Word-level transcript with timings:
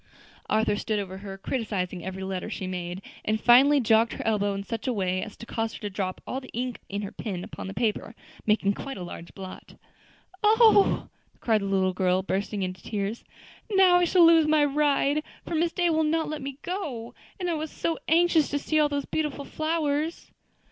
Arthur 0.49 0.77
stood 0.77 0.97
over 0.97 1.19
her 1.19 1.37
criticising 1.37 2.03
every 2.03 2.23
letter 2.23 2.49
she 2.49 2.65
made, 2.65 3.03
and 3.23 3.39
finally 3.39 3.79
jogged 3.79 4.13
her 4.13 4.25
elbow 4.25 4.55
in 4.55 4.63
such 4.63 4.87
a 4.87 4.93
way 4.93 5.21
as 5.21 5.37
to 5.37 5.45
cause 5.45 5.73
her 5.73 5.79
to 5.79 5.91
drop 5.91 6.21
all 6.25 6.41
the 6.41 6.49
ink 6.53 6.79
in 6.89 7.03
her 7.03 7.11
pen 7.11 7.43
upon 7.43 7.67
the 7.67 7.73
paper, 7.75 8.15
making 8.47 8.73
quite 8.73 8.97
a 8.97 9.03
large 9.03 9.35
blot. 9.35 9.75
"Oh!" 10.43 11.09
cried 11.39 11.61
the 11.61 11.65
little 11.65 11.93
girl, 11.93 12.23
bursting 12.23 12.63
into 12.63 12.81
tears, 12.81 13.23
"now 13.69 13.97
I 13.97 14.05
shall 14.05 14.25
lose 14.25 14.47
my 14.47 14.65
ride, 14.65 15.21
for 15.45 15.53
Miss 15.53 15.71
Day 15.71 15.91
will 15.91 16.03
not 16.03 16.27
let 16.27 16.41
me 16.41 16.57
go; 16.63 17.13
and 17.39 17.47
I 17.47 17.53
was 17.53 17.69
so 17.69 17.99
anxious 18.07 18.49
to 18.49 18.57
see 18.57 18.79
all 18.79 18.89
those 18.89 19.05
beautiful 19.05 19.45
flowers." 19.45 20.31